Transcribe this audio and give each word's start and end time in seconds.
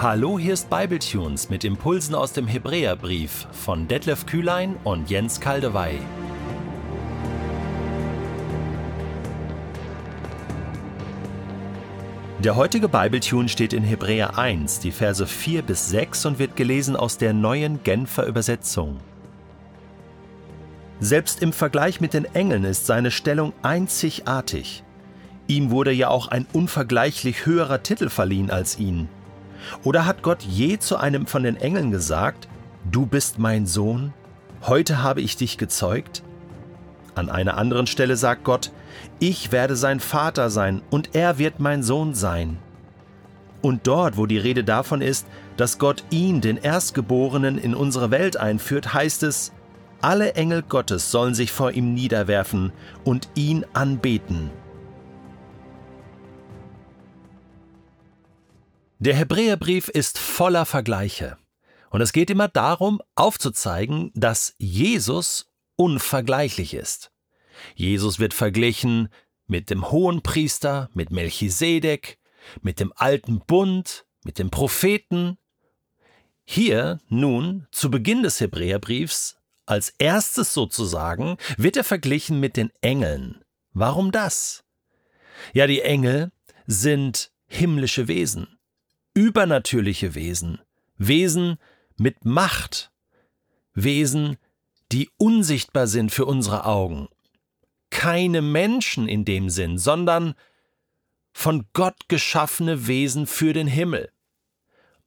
Hallo, 0.00 0.38
hier 0.38 0.54
ist 0.54 0.70
Bibletunes 0.70 1.50
mit 1.50 1.64
Impulsen 1.64 2.14
aus 2.14 2.32
dem 2.32 2.46
Hebräerbrief 2.46 3.48
von 3.50 3.88
Detlef 3.88 4.26
Kühlein 4.26 4.76
und 4.84 5.10
Jens 5.10 5.40
Kaldewey. 5.40 5.98
Der 12.38 12.54
heutige 12.54 12.88
Bibletune 12.88 13.48
steht 13.48 13.72
in 13.72 13.82
Hebräer 13.82 14.38
1, 14.38 14.78
die 14.78 14.92
Verse 14.92 15.26
4 15.26 15.62
bis 15.62 15.88
6 15.88 16.26
und 16.26 16.38
wird 16.38 16.54
gelesen 16.54 16.94
aus 16.94 17.18
der 17.18 17.32
neuen 17.32 17.82
Genfer 17.82 18.24
Übersetzung. 18.26 19.00
Selbst 21.00 21.42
im 21.42 21.52
Vergleich 21.52 22.00
mit 22.00 22.14
den 22.14 22.24
Engeln 22.36 22.62
ist 22.62 22.86
seine 22.86 23.10
Stellung 23.10 23.52
einzigartig. 23.62 24.84
Ihm 25.48 25.72
wurde 25.72 25.90
ja 25.90 26.06
auch 26.06 26.28
ein 26.28 26.46
unvergleichlich 26.52 27.46
höherer 27.46 27.82
Titel 27.82 28.10
verliehen 28.10 28.52
als 28.52 28.78
ihn. 28.78 29.08
Oder 29.84 30.06
hat 30.06 30.22
Gott 30.22 30.42
je 30.42 30.78
zu 30.78 30.96
einem 30.96 31.26
von 31.26 31.42
den 31.42 31.56
Engeln 31.56 31.90
gesagt, 31.90 32.48
Du 32.90 33.04
bist 33.04 33.38
mein 33.38 33.66
Sohn, 33.66 34.14
heute 34.62 35.02
habe 35.02 35.20
ich 35.20 35.36
dich 35.36 35.58
gezeugt? 35.58 36.22
An 37.14 37.28
einer 37.28 37.58
anderen 37.58 37.86
Stelle 37.86 38.16
sagt 38.16 38.44
Gott, 38.44 38.70
Ich 39.18 39.52
werde 39.52 39.76
sein 39.76 40.00
Vater 40.00 40.50
sein 40.50 40.82
und 40.90 41.14
er 41.14 41.38
wird 41.38 41.60
mein 41.60 41.82
Sohn 41.82 42.14
sein. 42.14 42.58
Und 43.60 43.86
dort, 43.86 44.16
wo 44.16 44.26
die 44.26 44.38
Rede 44.38 44.62
davon 44.62 45.00
ist, 45.00 45.26
dass 45.56 45.78
Gott 45.78 46.04
ihn, 46.10 46.40
den 46.40 46.56
Erstgeborenen, 46.56 47.58
in 47.58 47.74
unsere 47.74 48.10
Welt 48.10 48.36
einführt, 48.36 48.94
heißt 48.94 49.24
es, 49.24 49.52
alle 50.00 50.34
Engel 50.34 50.62
Gottes 50.62 51.10
sollen 51.10 51.34
sich 51.34 51.50
vor 51.50 51.72
ihm 51.72 51.92
niederwerfen 51.92 52.72
und 53.02 53.28
ihn 53.34 53.66
anbeten. 53.72 54.50
Der 59.00 59.14
Hebräerbrief 59.14 59.88
ist 59.88 60.18
voller 60.18 60.66
Vergleiche. 60.66 61.38
Und 61.90 62.00
es 62.00 62.12
geht 62.12 62.30
immer 62.30 62.48
darum, 62.48 63.00
aufzuzeigen, 63.14 64.10
dass 64.14 64.54
Jesus 64.58 65.52
unvergleichlich 65.76 66.74
ist. 66.74 67.12
Jesus 67.76 68.18
wird 68.18 68.34
verglichen 68.34 69.08
mit 69.46 69.70
dem 69.70 69.92
Hohenpriester, 69.92 70.90
mit 70.94 71.12
Melchisedek, 71.12 72.18
mit 72.60 72.80
dem 72.80 72.92
alten 72.96 73.38
Bund, 73.38 74.04
mit 74.24 74.40
dem 74.40 74.50
Propheten. 74.50 75.38
Hier 76.44 76.98
nun, 77.08 77.68
zu 77.70 77.92
Beginn 77.92 78.24
des 78.24 78.40
Hebräerbriefs, 78.40 79.36
als 79.64 79.90
erstes 79.98 80.52
sozusagen, 80.52 81.36
wird 81.56 81.76
er 81.76 81.84
verglichen 81.84 82.40
mit 82.40 82.56
den 82.56 82.72
Engeln. 82.80 83.44
Warum 83.72 84.10
das? 84.10 84.64
Ja, 85.52 85.68
die 85.68 85.82
Engel 85.82 86.32
sind 86.66 87.30
himmlische 87.46 88.08
Wesen 88.08 88.57
übernatürliche 89.18 90.14
Wesen, 90.14 90.60
Wesen 90.96 91.58
mit 91.96 92.24
Macht, 92.24 92.92
Wesen, 93.74 94.36
die 94.92 95.10
unsichtbar 95.16 95.88
sind 95.88 96.12
für 96.12 96.24
unsere 96.24 96.64
Augen. 96.66 97.08
Keine 97.90 98.42
Menschen 98.42 99.08
in 99.08 99.24
dem 99.24 99.50
Sinn, 99.50 99.76
sondern 99.76 100.34
von 101.32 101.66
Gott 101.72 102.08
geschaffene 102.08 102.86
Wesen 102.86 103.26
für 103.26 103.52
den 103.52 103.66
Himmel. 103.66 104.12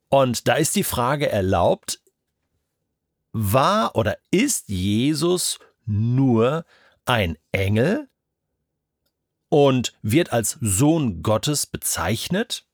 Und 0.10 0.50
da 0.50 0.56
ist 0.56 0.76
die 0.76 0.84
Frage 0.84 1.30
erlaubt, 1.30 2.02
war 3.32 3.96
oder 3.96 4.18
ist 4.30 4.68
Jesus 4.68 5.58
nur 5.86 6.66
ein 7.06 7.38
Engel 7.54 8.10
und 9.48 9.94
wird 10.02 10.34
als 10.34 10.58
Sohn 10.60 11.24
Gottes 11.24 11.66
bezeichnet? 11.66 12.66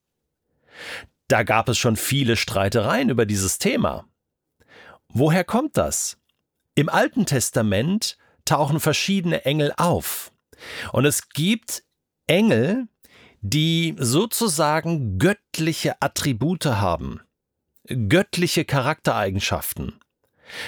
Da 1.27 1.43
gab 1.43 1.69
es 1.69 1.77
schon 1.77 1.95
viele 1.95 2.37
Streitereien 2.37 3.09
über 3.09 3.25
dieses 3.25 3.59
Thema. 3.59 4.05
Woher 5.09 5.43
kommt 5.43 5.77
das? 5.77 6.17
Im 6.75 6.89
Alten 6.89 7.25
Testament 7.25 8.17
tauchen 8.45 8.79
verschiedene 8.79 9.45
Engel 9.45 9.73
auf. 9.77 10.31
Und 10.91 11.05
es 11.05 11.29
gibt 11.29 11.83
Engel, 12.27 12.87
die 13.41 13.95
sozusagen 13.97 15.19
göttliche 15.19 16.01
Attribute 16.01 16.65
haben, 16.65 17.21
göttliche 17.87 18.65
Charaktereigenschaften. 18.65 19.99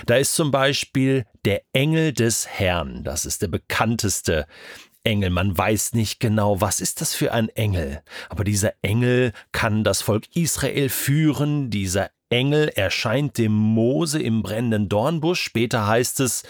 Da 0.05 0.17
ist 0.17 0.35
zum 0.35 0.51
Beispiel 0.51 1.25
der 1.45 1.61
Engel 1.73 2.11
des 2.13 2.47
Herrn, 2.47 3.03
das 3.03 3.25
ist 3.25 3.41
der 3.41 3.47
bekannteste 3.47 4.45
Engel. 5.09 5.31
Man 5.31 5.57
weiß 5.57 5.93
nicht 5.93 6.19
genau, 6.19 6.61
was 6.61 6.79
ist 6.79 7.01
das 7.01 7.15
für 7.15 7.33
ein 7.33 7.49
Engel. 7.49 8.01
Aber 8.29 8.43
dieser 8.43 8.73
Engel 8.83 9.33
kann 9.51 9.83
das 9.83 10.03
Volk 10.03 10.35
Israel 10.35 10.89
führen. 10.89 11.71
Dieser 11.71 12.11
Engel 12.29 12.67
erscheint 12.69 13.39
dem 13.39 13.51
Mose 13.51 14.21
im 14.21 14.43
brennenden 14.43 14.87
Dornbusch. 14.87 15.41
Später 15.41 15.87
heißt 15.87 16.19
es, 16.19 16.43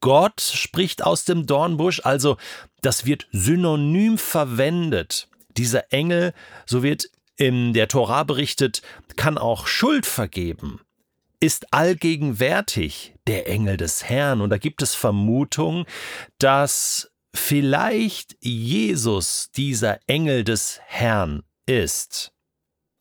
Gott 0.00 0.40
spricht 0.40 1.04
aus 1.04 1.26
dem 1.26 1.44
Dornbusch. 1.46 2.00
Also, 2.04 2.38
das 2.80 3.04
wird 3.04 3.28
synonym 3.32 4.16
verwendet. 4.16 5.28
Dieser 5.58 5.92
Engel, 5.92 6.32
so 6.64 6.82
wird 6.82 7.10
in 7.36 7.74
der 7.74 7.88
Tora 7.88 8.24
berichtet, 8.24 8.80
kann 9.16 9.36
auch 9.36 9.66
Schuld 9.66 10.06
vergeben 10.06 10.80
ist 11.40 11.72
allgegenwärtig 11.72 13.14
der 13.26 13.48
Engel 13.48 13.78
des 13.78 14.04
Herrn. 14.04 14.42
Und 14.42 14.50
da 14.50 14.58
gibt 14.58 14.82
es 14.82 14.94
Vermutung, 14.94 15.86
dass 16.38 17.09
vielleicht 17.34 18.36
Jesus 18.40 19.50
dieser 19.56 20.00
Engel 20.06 20.44
des 20.44 20.80
Herrn 20.86 21.42
ist. 21.66 22.32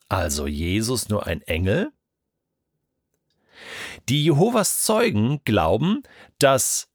Also 0.07 0.47
Jesus 0.47 1.09
nur 1.09 1.27
ein 1.27 1.41
Engel? 1.43 1.91
Die 4.07 4.23
Jehovas 4.23 4.83
Zeugen 4.83 5.41
glauben, 5.43 6.03
dass 6.39 6.87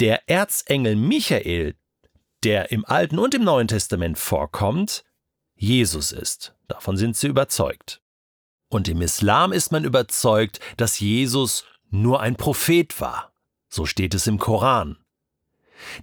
der 0.00 0.28
Erzengel 0.28 0.94
Michael, 0.94 1.74
der 2.44 2.70
im 2.70 2.84
Alten 2.84 3.18
und 3.18 3.34
im 3.34 3.42
Neuen 3.42 3.66
Testament 3.66 4.18
vorkommt, 4.18 5.04
Jesus 5.56 6.12
ist. 6.12 6.54
Davon 6.68 6.96
sind 6.96 7.16
sie 7.16 7.26
überzeugt. 7.26 8.00
Und 8.68 8.86
im 8.88 9.02
Islam 9.02 9.52
ist 9.52 9.72
man 9.72 9.84
überzeugt, 9.84 10.60
dass 10.76 11.00
Jesus 11.00 11.64
nur 11.90 12.20
ein 12.20 12.36
Prophet 12.36 13.00
war. 13.00 13.32
So 13.68 13.86
steht 13.86 14.14
es 14.14 14.26
im 14.26 14.38
Koran. 14.38 14.98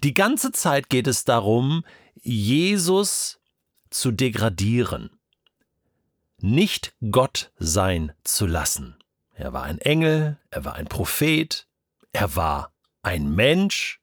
Die 0.03 0.13
ganze 0.13 0.51
Zeit 0.51 0.89
geht 0.89 1.07
es 1.07 1.25
darum, 1.25 1.83
Jesus 2.21 3.39
zu 3.89 4.11
degradieren, 4.11 5.09
nicht 6.39 6.95
Gott 7.11 7.51
sein 7.57 8.11
zu 8.23 8.45
lassen. 8.45 8.97
Er 9.33 9.53
war 9.53 9.63
ein 9.63 9.79
Engel, 9.79 10.37
er 10.49 10.65
war 10.65 10.75
ein 10.75 10.87
Prophet, 10.87 11.67
er 12.11 12.35
war 12.35 12.73
ein 13.03 13.35
Mensch. 13.35 14.01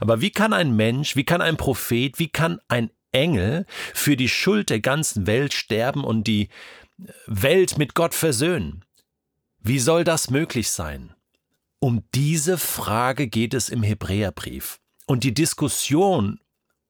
Aber 0.00 0.20
wie 0.20 0.30
kann 0.30 0.52
ein 0.52 0.74
Mensch, 0.76 1.16
wie 1.16 1.24
kann 1.24 1.40
ein 1.40 1.56
Prophet, 1.56 2.18
wie 2.18 2.28
kann 2.28 2.60
ein 2.68 2.90
Engel 3.12 3.66
für 3.94 4.16
die 4.16 4.28
Schuld 4.28 4.70
der 4.70 4.80
ganzen 4.80 5.26
Welt 5.26 5.54
sterben 5.54 6.04
und 6.04 6.24
die 6.24 6.48
Welt 7.26 7.78
mit 7.78 7.94
Gott 7.94 8.14
versöhnen? 8.14 8.84
Wie 9.60 9.78
soll 9.78 10.04
das 10.04 10.30
möglich 10.30 10.70
sein? 10.70 11.14
Um 11.78 12.04
diese 12.14 12.56
Frage 12.58 13.26
geht 13.26 13.52
es 13.52 13.68
im 13.68 13.82
Hebräerbrief. 13.82 14.80
Und 15.06 15.24
die 15.24 15.34
Diskussion 15.34 16.40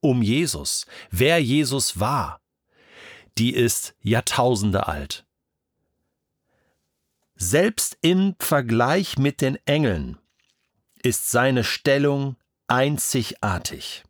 um 0.01 0.23
Jesus, 0.23 0.87
wer 1.11 1.39
Jesus 1.39 2.01
war, 2.01 2.41
die 3.39 3.55
ist 3.55 3.95
Jahrtausende 4.01 4.87
alt. 4.87 5.27
Selbst 7.35 7.99
im 8.01 8.35
Vergleich 8.39 9.19
mit 9.19 9.43
den 9.43 9.59
Engeln 9.67 10.19
ist 11.03 11.31
seine 11.31 11.65
Stellung 11.65 12.37
einzigartig. 12.67 14.05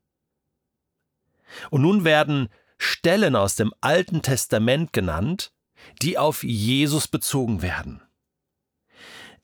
Und 1.71 1.83
nun 1.83 2.05
werden 2.05 2.49
Stellen 2.79 3.35
aus 3.35 3.57
dem 3.57 3.73
Alten 3.81 4.23
Testament 4.23 4.93
genannt, 4.93 5.53
die 6.03 6.19
auf 6.19 6.45
Jesus 6.45 7.09
bezogen 7.09 7.63
werden. 7.63 8.03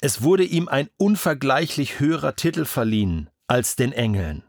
Es 0.00 0.22
wurde 0.22 0.44
ihm 0.44 0.68
ein 0.68 0.88
unvergleichlich 0.96 2.00
höherer 2.00 2.36
Titel 2.36 2.64
verliehen 2.64 3.30
als 3.46 3.76
den 3.76 3.92
Engeln. 3.92 4.44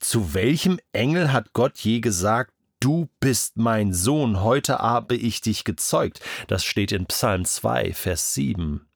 Zu 0.00 0.34
welchem 0.34 0.80
Engel 0.92 1.32
hat 1.32 1.52
Gott 1.52 1.78
je 1.78 2.00
gesagt, 2.00 2.52
Du 2.80 3.10
bist 3.20 3.58
mein 3.58 3.92
Sohn, 3.92 4.40
heute 4.40 4.78
habe 4.78 5.14
ich 5.14 5.42
dich 5.42 5.64
gezeugt. 5.64 6.20
Das 6.48 6.64
steht 6.64 6.92
in 6.92 7.04
Psalm 7.04 7.44
2, 7.44 7.92
Vers 7.92 8.32
7. 8.32 8.88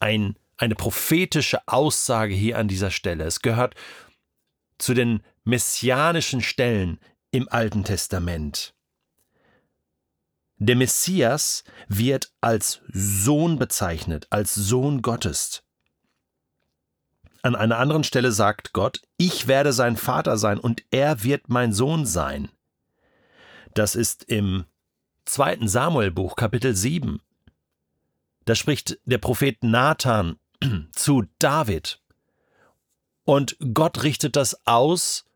Ein, 0.00 0.38
eine 0.56 0.76
prophetische 0.76 1.60
Aussage 1.68 2.32
hier 2.32 2.56
an 2.56 2.68
dieser 2.68 2.90
Stelle. 2.90 3.24
Es 3.24 3.42
gehört 3.42 3.74
zu 4.78 4.94
den 4.94 5.22
messianischen 5.44 6.40
Stellen 6.40 6.98
im 7.30 7.50
Alten 7.50 7.84
Testament. 7.84 8.74
Der 10.56 10.76
Messias 10.76 11.64
wird 11.88 12.32
als 12.40 12.80
Sohn 12.88 13.58
bezeichnet, 13.58 14.26
als 14.30 14.54
Sohn 14.54 15.02
Gottes. 15.02 15.64
An 17.44 17.56
einer 17.56 17.76
anderen 17.76 18.04
Stelle 18.04 18.32
sagt 18.32 18.72
Gott, 18.72 19.02
ich 19.18 19.48
werde 19.48 19.74
sein 19.74 19.98
Vater 19.98 20.38
sein 20.38 20.58
und 20.58 20.82
er 20.90 21.24
wird 21.24 21.50
mein 21.50 21.74
Sohn 21.74 22.06
sein. 22.06 22.48
Das 23.74 23.94
ist 23.94 24.24
im 24.24 24.64
zweiten 25.26 25.68
Samuelbuch, 25.68 26.36
Kapitel 26.36 26.74
7. 26.74 27.20
Da 28.46 28.54
spricht 28.54 28.98
der 29.04 29.18
Prophet 29.18 29.62
Nathan 29.62 30.38
zu 30.92 31.24
David. 31.38 32.00
Und 33.24 33.58
Gott 33.74 34.04
richtet 34.04 34.36
das 34.36 34.66
aus. 34.66 35.26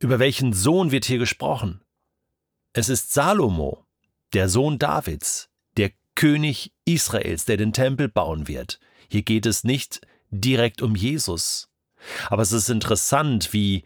Über 0.00 0.18
welchen 0.18 0.52
Sohn 0.52 0.90
wird 0.90 1.06
hier 1.06 1.18
gesprochen? 1.18 1.80
Es 2.74 2.90
ist 2.90 3.14
Salomo, 3.14 3.86
der 4.34 4.50
Sohn 4.50 4.78
Davids, 4.78 5.48
der 5.78 5.92
König 6.14 6.74
Israels, 6.84 7.46
der 7.46 7.56
den 7.56 7.72
Tempel 7.72 8.10
bauen 8.10 8.48
wird. 8.48 8.78
Hier 9.08 9.22
geht 9.22 9.46
es 9.46 9.64
nicht 9.64 10.02
direkt 10.30 10.82
um 10.82 10.94
Jesus. 10.94 11.68
Aber 12.28 12.42
es 12.42 12.52
ist 12.52 12.68
interessant, 12.68 13.52
wie 13.52 13.84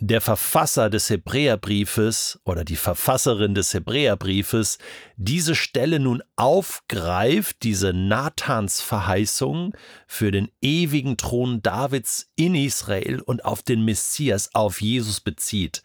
der 0.00 0.20
Verfasser 0.20 0.90
des 0.90 1.10
Hebräerbriefes 1.10 2.38
oder 2.44 2.64
die 2.64 2.76
Verfasserin 2.76 3.54
des 3.54 3.74
Hebräerbriefes 3.74 4.78
diese 5.16 5.56
Stelle 5.56 5.98
nun 5.98 6.22
aufgreift, 6.36 7.64
diese 7.64 7.92
Nathans 7.92 8.80
Verheißung 8.80 9.74
für 10.06 10.30
den 10.30 10.50
ewigen 10.60 11.16
Thron 11.16 11.62
Davids 11.62 12.30
in 12.36 12.54
Israel 12.54 13.20
und 13.20 13.44
auf 13.44 13.62
den 13.62 13.84
Messias, 13.84 14.54
auf 14.54 14.80
Jesus 14.80 15.20
bezieht. 15.20 15.82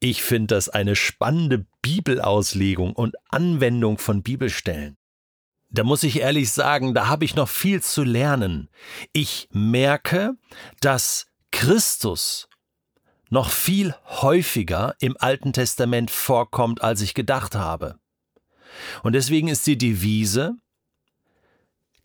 Ich 0.00 0.22
finde 0.22 0.54
das 0.54 0.70
eine 0.70 0.96
spannende 0.96 1.66
Bibelauslegung 1.82 2.92
und 2.92 3.14
Anwendung 3.28 3.98
von 3.98 4.22
Bibelstellen. 4.22 4.96
Da 5.74 5.82
muss 5.82 6.04
ich 6.04 6.20
ehrlich 6.20 6.52
sagen, 6.52 6.94
da 6.94 7.08
habe 7.08 7.24
ich 7.24 7.34
noch 7.34 7.48
viel 7.48 7.82
zu 7.82 8.04
lernen. 8.04 8.68
Ich 9.12 9.48
merke, 9.50 10.34
dass 10.80 11.26
Christus 11.50 12.48
noch 13.28 13.50
viel 13.50 13.92
häufiger 14.06 14.94
im 15.00 15.16
Alten 15.18 15.52
Testament 15.52 16.12
vorkommt, 16.12 16.82
als 16.82 17.00
ich 17.00 17.12
gedacht 17.12 17.56
habe. 17.56 17.98
Und 19.02 19.14
deswegen 19.14 19.48
ist 19.48 19.66
die 19.66 19.76
Devise, 19.76 20.54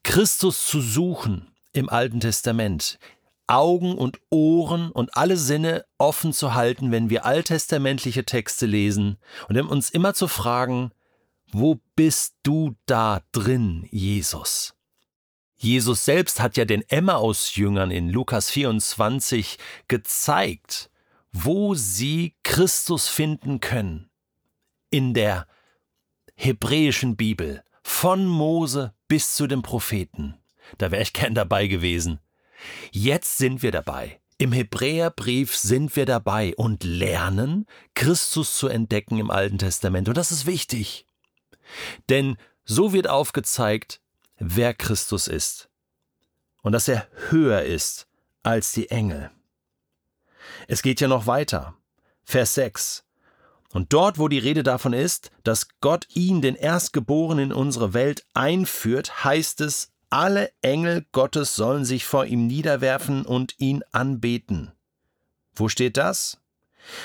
Christus 0.02 0.66
zu 0.66 0.82
suchen 0.82 1.54
im 1.72 1.90
Alten 1.90 2.22
Testament, 2.22 2.98
Augen 3.46 3.96
und 3.96 4.20
Ohren 4.32 4.92
und 4.92 5.16
alle 5.16 5.38
Sinne 5.38 5.86
offen 6.00 6.34
zu 6.34 6.56
halten, 6.56 6.92
wenn 6.92 7.12
wir 7.12 7.24
alttestamentliche 7.24 8.26
Texte 8.26 8.66
lesen 8.66 9.20
und 9.48 9.60
uns 9.62 9.92
immer 9.92 10.16
zu 10.16 10.28
fragen, 10.28 10.92
wo 11.52 11.80
bist 11.96 12.36
du 12.44 12.76
da 12.86 13.22
drin, 13.32 13.88
Jesus? 13.92 14.74
Jesus 15.56 16.06
selbst 16.06 16.40
hat 16.40 16.56
ja 16.58 16.66
den 16.66 16.88
Emmaus-Jüngern 16.88 17.92
in 17.92 18.10
Lukas 18.10 18.50
24 18.50 19.58
gezeigt, 19.88 20.90
wo 21.32 21.76
sie 21.76 22.36
Christus 22.44 23.10
finden 23.10 23.60
können. 23.60 24.10
In 24.90 25.14
der 25.14 25.48
hebräischen 26.36 27.18
Bibel, 27.18 27.64
von 27.84 28.26
Mose 28.26 28.94
bis 29.08 29.36
zu 29.36 29.48
den 29.48 29.62
Propheten. 29.62 30.36
Da 30.78 30.92
wäre 30.92 31.02
ich 31.02 31.12
gern 31.12 31.34
dabei 31.34 31.68
gewesen. 31.68 32.20
Jetzt 32.92 33.38
sind 33.38 33.62
wir 33.64 33.72
dabei. 33.72 34.22
Im 34.38 34.54
Hebräerbrief 34.54 35.58
sind 35.58 35.96
wir 35.98 36.06
dabei 36.06 36.54
und 36.56 36.86
lernen, 36.86 37.66
Christus 37.96 38.58
zu 38.58 38.68
entdecken 38.68 39.18
im 39.18 39.30
Alten 39.30 39.58
Testament. 39.58 40.08
Und 40.08 40.16
das 40.16 40.32
ist 40.32 40.46
wichtig. 40.46 41.06
Denn 42.10 42.38
so 42.66 42.94
wird 42.94 43.08
aufgezeigt, 43.08 44.02
wer 44.38 44.74
Christus 44.74 45.28
ist. 45.28 45.70
Und 46.62 46.72
dass 46.72 46.88
er 46.88 47.08
höher 47.30 47.64
ist 47.64 48.08
als 48.44 48.72
die 48.74 48.90
Engel. 48.90 49.32
Es 50.68 50.82
geht 50.82 51.02
ja 51.02 51.08
noch 51.08 51.28
weiter. 51.28 51.76
Vers 52.24 52.56
6. 52.56 53.04
Und 53.72 53.94
dort, 53.94 54.18
wo 54.18 54.28
die 54.28 54.40
Rede 54.40 54.64
davon 54.64 54.94
ist, 54.94 55.32
dass 55.44 55.68
Gott 55.80 56.08
ihn, 56.14 56.42
den 56.42 56.56
Erstgeborenen 56.56 57.52
in 57.52 57.54
unsere 57.54 57.94
Welt, 57.94 58.26
einführt, 58.34 59.24
heißt 59.24 59.62
es, 59.62 59.92
alle 60.10 60.52
Engel 60.62 61.06
Gottes 61.12 61.56
sollen 61.56 61.86
sich 61.86 62.06
vor 62.06 62.26
ihm 62.26 62.48
niederwerfen 62.48 63.26
und 63.26 63.60
ihn 63.60 63.84
anbeten. 63.92 64.72
Wo 65.54 65.70
steht 65.70 65.98
das? 65.98 66.40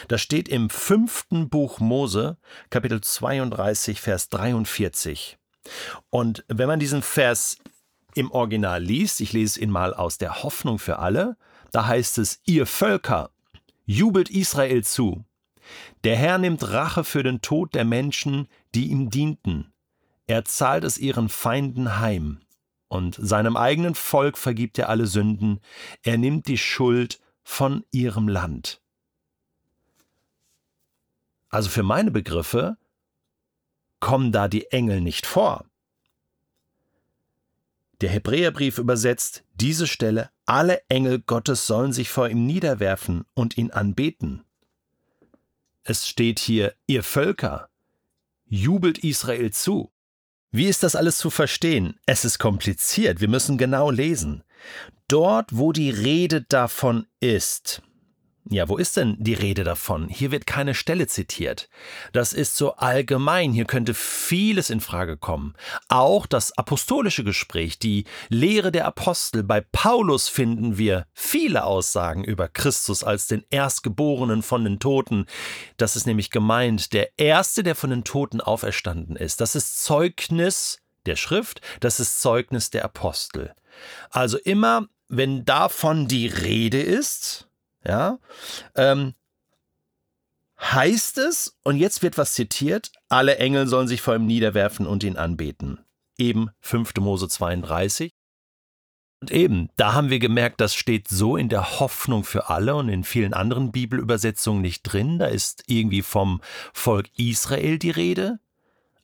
Das 0.09 0.21
steht 0.21 0.49
im 0.49 0.71
fünften 0.71 1.49
Buch 1.49 1.81
Mose, 1.81 2.39
Kapitel 2.71 3.01
32, 3.01 4.01
Vers 4.01 4.29
43. 4.29 5.39
Und 6.11 6.45
wenn 6.49 6.69
man 6.69 6.81
diesen 6.81 7.03
Vers 7.03 7.59
im 8.15 8.31
Original 8.31 8.83
liest, 8.83 9.21
ich 9.21 9.33
lese 9.33 9.61
ihn 9.61 9.71
mal 9.71 9.95
aus 9.95 10.19
der 10.19 10.43
Hoffnung 10.43 10.79
für 10.79 10.99
alle, 10.99 11.37
da 11.73 11.87
heißt 11.87 12.19
es, 12.19 12.41
ihr 12.45 12.67
Völker, 12.67 13.31
jubelt 13.85 14.31
Israel 14.31 14.85
zu. 14.85 15.25
Der 16.05 16.17
Herr 16.17 16.39
nimmt 16.39 16.71
Rache 16.71 17.05
für 17.05 17.23
den 17.23 17.41
Tod 17.41 17.75
der 17.75 17.85
Menschen, 17.85 18.49
die 18.75 18.89
ihm 18.89 19.11
dienten. 19.11 19.73
Er 20.27 20.45
zahlt 20.45 20.85
es 20.85 20.99
ihren 20.99 21.29
Feinden 21.29 21.99
heim. 21.99 22.41
Und 22.89 23.17
seinem 23.21 23.57
eigenen 23.57 23.95
Volk 23.95 24.39
vergibt 24.39 24.79
er 24.79 24.89
alle 24.89 25.07
Sünden. 25.07 25.61
Er 26.03 26.19
nimmt 26.19 26.47
die 26.47 26.59
Schuld 26.59 27.19
von 27.43 27.85
ihrem 27.91 28.29
Land. 28.29 28.81
Also 31.55 31.71
für 31.71 31.85
meine 31.85 32.11
Begriffe 32.11 32.77
kommen 34.01 34.33
da 34.33 34.49
die 34.49 34.73
Engel 34.73 35.01
nicht 35.01 35.25
vor. 35.25 35.65
Der 38.01 38.11
Hebräerbrief 38.11 38.79
übersetzt 38.79 39.45
diese 39.55 39.87
Stelle, 39.87 40.31
alle 40.47 40.83
Engel 40.89 41.21
Gottes 41.21 41.69
sollen 41.69 41.93
sich 41.93 42.09
vor 42.09 42.29
ihm 42.29 42.45
niederwerfen 42.45 43.25
und 43.35 43.57
ihn 43.57 43.71
anbeten. 43.71 44.43
Es 45.85 46.09
steht 46.09 46.41
hier, 46.41 46.75
ihr 46.89 47.05
Völker, 47.05 47.69
jubelt 48.47 48.99
Israel 48.99 49.53
zu. 49.53 49.93
Wie 50.51 50.67
ist 50.67 50.83
das 50.83 50.97
alles 50.97 51.19
zu 51.19 51.31
verstehen? 51.31 52.01
Es 52.05 52.25
ist 52.25 52.41
kompliziert, 52.41 53.21
wir 53.21 53.29
müssen 53.29 53.59
genau 53.59 53.93
lesen. 53.93 54.43
Dort, 55.07 55.57
wo 55.57 55.71
die 55.71 55.91
Rede 55.91 56.43
davon 56.43 57.07
ist, 57.21 57.81
ja, 58.51 58.69
wo 58.69 58.77
ist 58.77 58.99
denn 58.99 59.17
die 59.19 59.33
Rede 59.33 59.65
davon? 59.65 60.09
Hier 60.09 60.31
wird 60.31 60.47
keine 60.47 60.75
Stelle 60.75 61.07
zitiert. 61.07 61.71
Das 62.13 62.35
ist 62.35 62.57
so 62.57 62.75
allgemein. 62.75 63.53
Hier 63.55 63.65
könnte 63.65 63.95
vieles 63.95 64.69
in 64.69 64.81
Frage 64.81 65.17
kommen. 65.17 65.55
Auch 65.89 66.27
das 66.27 66.57
apostolische 66.59 67.25
Gespräch, 67.25 67.79
die 67.79 68.05
Lehre 68.29 68.71
der 68.71 68.85
Apostel. 68.85 69.45
Bei 69.45 69.63
Paulus 69.63 70.29
finden 70.29 70.77
wir 70.77 71.07
viele 71.15 71.65
Aussagen 71.65 72.23
über 72.23 72.49
Christus 72.49 73.03
als 73.03 73.29
den 73.29 73.45
Erstgeborenen 73.49 74.43
von 74.43 74.63
den 74.63 74.79
Toten. 74.79 75.25
Das 75.79 75.97
ist 75.97 76.07
nämlich 76.07 76.31
gemeint, 76.31 76.93
der 76.93 77.19
Erste, 77.19 77.63
der 77.63 77.75
von 77.75 77.89
den 77.89 78.05
Toten 78.05 78.43
auferstanden 78.43 79.17
ist. 79.17 79.41
Das 79.41 79.55
ist 79.55 79.83
Zeugnis 79.83 80.83
der 81.07 81.17
Schrift, 81.17 81.63
das 81.81 81.99
ist 81.99 82.21
Zeugnis 82.21 82.69
der 82.69 82.85
Apostel. 82.85 83.55
Also 84.11 84.37
immer, 84.39 84.87
wenn 85.09 85.47
davon 85.47 86.09
die 86.09 86.27
Rede 86.27 86.81
ist, 86.81 87.49
ja, 87.87 88.19
ähm, 88.75 89.15
heißt 90.61 91.19
es, 91.19 91.59
und 91.65 91.77
jetzt 91.77 92.03
wird 92.03 92.19
was 92.19 92.35
zitiert, 92.35 92.93
alle 93.09 93.37
Engel 93.37 93.67
sollen 93.67 93.89
sich 93.89 94.01
vor 94.01 94.15
ihm 94.15 94.27
niederwerfen 94.27 94.87
und 94.87 95.05
ihn 95.05 95.17
anbeten. 95.17 95.85
Eben 96.17 96.51
5. 96.61 96.95
Mose 96.97 97.29
32. 97.29 98.13
Und 99.21 99.31
eben, 99.31 99.71
da 99.77 99.95
haben 99.95 100.11
wir 100.11 100.19
gemerkt, 100.19 100.61
das 100.61 100.75
steht 100.75 101.09
so 101.09 101.37
in 101.37 101.49
der 101.49 101.81
Hoffnung 101.81 102.25
für 102.25 102.51
alle 102.51 102.75
und 102.77 102.91
in 102.91 103.05
vielen 103.05 103.33
anderen 103.33 103.73
Bibelübersetzungen 103.73 104.61
nicht 104.61 104.83
drin. 104.83 105.19
Da 105.19 105.27
ist 105.27 105.65
irgendwie 105.67 106.03
vom 106.03 106.43
Volk 106.75 107.07
Israel 107.17 107.79
die 107.79 107.91
Rede. 107.91 108.39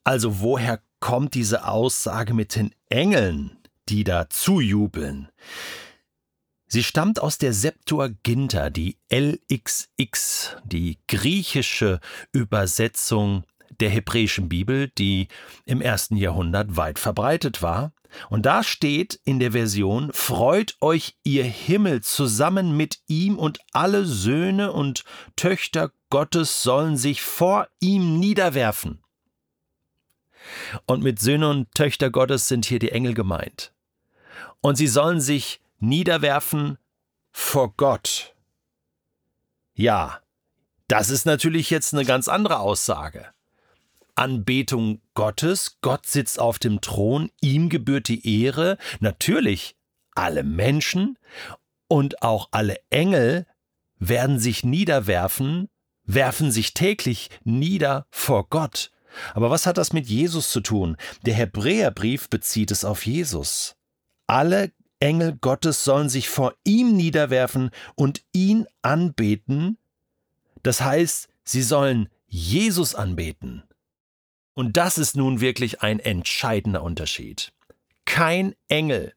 Also 0.05 0.41
woher 0.41 0.83
kommt 1.01 1.35
diese 1.35 1.67
Aussage 1.67 2.35
mit 2.35 2.55
den 2.55 2.75
Engeln, 2.91 3.57
die 3.89 4.05
da 4.05 4.29
zujubeln? 4.29 5.29
Sie 6.73 6.85
stammt 6.85 7.21
aus 7.21 7.37
der 7.37 7.53
Septuaginta, 7.53 8.71
die 8.71 8.97
LXX, 9.12 10.57
die 10.62 10.99
griechische 11.09 11.99
Übersetzung 12.31 13.43
der 13.81 13.91
hebräischen 13.91 14.49
Bibel, 14.49 14.87
die 14.87 15.27
im 15.65 15.81
ersten 15.81 16.15
Jahrhundert 16.15 16.77
weit 16.77 17.00
verbreitet 17.00 17.61
war. 17.61 17.93
Und 18.29 18.47
da 18.47 18.62
steht 18.62 19.19
in 19.25 19.41
der 19.41 19.50
Version, 19.50 20.12
Freut 20.12 20.77
euch 20.81 21.17
ihr 21.25 21.43
Himmel 21.43 22.03
zusammen 22.03 22.77
mit 22.77 23.00
ihm 23.09 23.37
und 23.37 23.59
alle 23.73 24.05
Söhne 24.05 24.71
und 24.71 25.03
Töchter 25.35 25.91
Gottes 26.09 26.62
sollen 26.62 26.97
sich 26.97 27.21
vor 27.21 27.67
ihm 27.81 28.21
niederwerfen. 28.21 29.03
Und 30.87 31.03
mit 31.03 31.19
Söhne 31.19 31.49
und 31.49 31.75
Töchter 31.75 32.11
Gottes 32.11 32.47
sind 32.47 32.65
hier 32.65 32.79
die 32.79 32.93
Engel 32.93 33.15
gemeint. 33.15 33.73
Und 34.61 34.77
sie 34.77 34.87
sollen 34.87 35.21
sich 35.21 35.60
niederwerfen 35.81 36.79
vor 37.33 37.75
Gott. 37.77 38.35
Ja, 39.75 40.21
das 40.89 41.11
ist 41.11 41.25
natürlich 41.25 41.71
jetzt 41.71 41.95
eine 41.95 42.05
ganz 42.05 42.29
andere 42.29 42.59
Aussage. 42.61 43.27
Anbetung 44.15 45.01
Gottes, 45.15 45.79
Gott 45.81 46.07
sitzt 46.07 46.39
auf 46.39 46.59
dem 46.59 46.81
Thron, 46.81 47.31
ihm 47.41 47.69
gebührt 47.69 48.09
die 48.09 48.43
Ehre, 48.43 48.77
natürlich 49.01 49.77
alle 50.15 50.43
Menschen 50.43 51.19
und 51.89 52.23
auch 52.23 52.49
alle 52.51 52.77
Engel 52.91 53.47
werden 53.99 54.39
sich 54.39 54.65
niederwerfen, 54.65 55.69
werfen 56.05 56.51
sich 56.51 56.75
täglich 56.75 57.31
nieder 57.45 58.07
vor 58.11 58.49
Gott. 58.49 58.91
Aber 59.35 59.51
was 59.51 59.67
hat 59.67 59.79
das 59.79 59.93
mit 59.93 60.07
Jesus 60.07 60.51
zu 60.51 60.61
tun? 60.61 60.97
Der 61.25 61.35
Hebräerbrief 61.35 62.29
bezieht 62.29 62.71
es 62.71 62.85
auf 62.85 63.07
Jesus. 63.07 63.77
Alle 64.27 64.73
Engel 65.00 65.37
Gottes 65.40 65.83
sollen 65.83 66.09
sich 66.09 66.28
vor 66.28 66.54
ihm 66.64 66.97
niederwerfen 66.97 67.71
und 67.95 68.23
ihn 68.33 68.66
anbeten. 68.83 69.78
Das 70.62 70.83
heißt, 70.83 71.28
sie 71.42 71.62
sollen 71.62 72.09
Jesus 72.26 72.95
anbeten. 72.95 73.64
Und 74.54 74.76
das 74.76 74.99
ist 74.99 75.16
nun 75.16 75.40
wirklich 75.40 75.80
ein 75.83 76.00
entscheidender 76.00 76.83
Unterschied. 76.83 77.52
Kein 78.04 78.54
Engel 78.69 79.14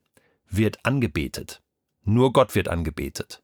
wird 0.48 0.86
angebetet, 0.86 1.62
nur 2.04 2.32
Gott 2.32 2.56
wird 2.56 2.70
angebetet. 2.70 3.44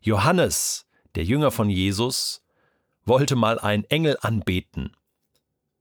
Johannes, 0.00 0.86
der 1.14 1.24
Jünger 1.24 1.50
von 1.50 1.70
Jesus, 1.70 2.42
wollte 3.04 3.36
mal 3.36 3.58
einen 3.58 3.84
Engel 3.84 4.16
anbeten. 4.20 4.96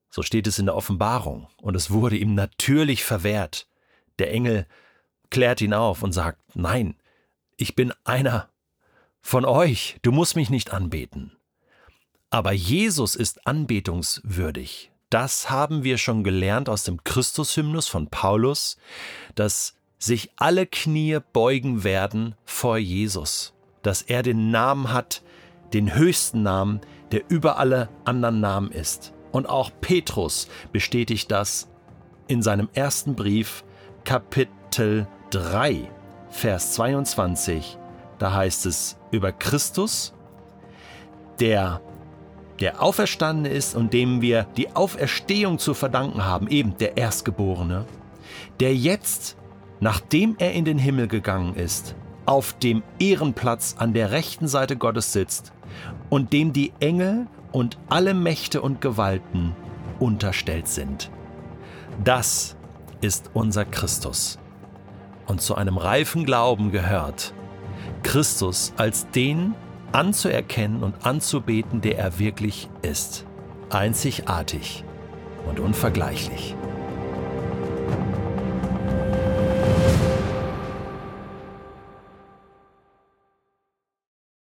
So 0.10 0.22
steht 0.22 0.48
es 0.48 0.60
in 0.60 0.66
der 0.66 0.76
Offenbarung, 0.76 1.48
und 1.58 1.76
es 1.76 1.92
wurde 1.92 2.18
ihm 2.18 2.36
natürlich 2.36 3.04
verwehrt. 3.04 3.68
Der 4.20 4.32
Engel 4.32 4.68
klärt 5.30 5.62
ihn 5.62 5.74
auf 5.74 6.04
und 6.04 6.12
sagt, 6.12 6.40
nein, 6.56 6.96
ich 7.58 7.76
bin 7.76 7.94
einer 8.04 8.50
von 9.22 9.46
euch, 9.46 9.98
du 10.02 10.12
musst 10.12 10.36
mich 10.36 10.50
nicht 10.50 10.72
anbeten. 10.72 11.36
Aber 12.30 12.52
Jesus 12.52 13.16
ist 13.16 13.48
anbetungswürdig. 13.48 14.92
Das 15.10 15.50
haben 15.50 15.84
wir 15.84 15.98
schon 15.98 16.24
gelernt 16.24 16.70
aus 16.70 16.84
dem 16.84 17.04
Christushymnus 17.04 17.88
von 17.88 18.08
Paulus, 18.10 18.78
dass 19.36 19.76
sich 19.98 20.32
alle 20.36 20.68
Knie 20.68 21.20
beugen 21.34 21.84
werden 21.84 22.36
vor 22.44 22.78
Jesus, 22.78 23.54
dass 23.82 24.02
er 24.02 24.24
den 24.24 24.52
Namen 24.52 24.92
hat, 24.92 25.24
den 25.74 25.96
höchsten 25.96 26.44
Namen, 26.44 26.82
der 27.12 27.24
über 27.30 27.58
alle 27.58 27.90
anderen 28.04 28.40
Namen 28.40 28.72
ist. 28.72 29.14
Und 29.32 29.48
auch 29.48 29.72
Petrus 29.82 30.48
bestätigt 30.72 31.32
das 31.32 31.70
in 32.28 32.42
seinem 32.42 32.70
ersten 32.74 33.16
Brief, 33.16 33.64
Kapitel 34.76 35.08
3, 35.30 35.90
Vers 36.32 36.74
22. 36.74 37.78
Da 38.18 38.34
heißt 38.34 38.66
es 38.66 38.98
über 39.10 39.32
Christus, 39.32 40.14
der 41.40 41.80
der 42.60 42.82
auferstanden 42.82 43.50
ist 43.50 43.74
und 43.74 43.94
dem 43.94 44.20
wir 44.20 44.46
die 44.58 44.76
Auferstehung 44.76 45.60
zu 45.60 45.74
verdanken 45.74 46.26
haben, 46.26 46.50
eben 46.50 46.78
der 46.78 46.98
Erstgeborene, 46.98 47.86
der 48.60 48.76
jetzt, 48.76 49.38
nachdem 49.80 50.36
er 50.40 50.52
in 50.52 50.66
den 50.66 50.78
Himmel 50.78 51.08
gegangen 51.08 51.56
ist, 51.56 51.96
auf 52.26 52.52
dem 52.60 52.84
Ehrenplatz 53.00 53.76
an 53.78 53.94
der 53.94 54.12
rechten 54.12 54.50
Seite 54.50 54.76
Gottes 54.76 55.14
sitzt 55.14 55.54
und 56.10 56.34
dem 56.34 56.52
die 56.52 56.74
Engel 56.82 57.28
und 57.54 57.78
alle 57.88 58.14
Mächte 58.14 58.62
und 58.62 58.82
Gewalten 58.82 59.56
unterstellt 60.00 60.68
sind. 60.68 61.12
Das 62.04 62.58
ist 63.00 63.32
unser 63.34 63.64
Christus. 63.64 64.38
Und 65.28 65.42
zu 65.42 65.56
einem 65.56 65.78
reifen 65.78 66.26
Glauben 66.26 66.72
gehört, 66.72 67.34
Christus 68.04 68.74
als 68.78 69.10
den 69.10 69.56
anzuerkennen 69.92 70.84
und 70.84 71.06
anzubeten, 71.06 71.82
der 71.82 71.98
er 71.98 72.20
wirklich 72.20 72.70
ist. 72.82 73.26
Einzigartig 73.70 74.84
und 75.50 75.60
unvergleichlich. 75.60 76.56